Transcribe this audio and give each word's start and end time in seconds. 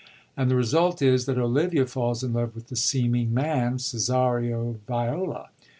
And 0.35 0.49
the 0.49 0.55
result 0.55 1.03
is, 1.03 1.27
that 1.27 1.37
Olivia 1.37 1.85
falls 1.85 2.23
in 2.23 2.33
love 2.33 2.55
with 2.55 2.69
the 2.69 2.75
seeming 2.75 3.35
man, 3.35 3.77
Cesario 3.77 4.79
Viola. 4.87 5.49